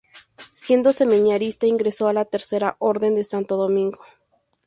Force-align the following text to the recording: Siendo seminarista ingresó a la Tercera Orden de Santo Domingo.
Siendo 0.49 0.93
seminarista 0.93 1.67
ingresó 1.67 2.07
a 2.07 2.13
la 2.13 2.25
Tercera 2.25 2.75
Orden 2.79 3.15
de 3.15 3.23
Santo 3.23 3.55
Domingo. 3.55 3.99